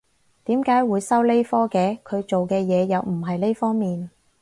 [0.45, 1.99] 點解會收呢科嘅？
[2.01, 4.09] 佢做嘅嘢又唔係呢方面